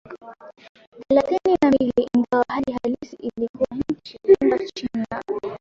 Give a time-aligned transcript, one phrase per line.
[1.07, 5.23] thelathini na mbili ingawa hali halisi ilikuwa nchi lindwa chini ya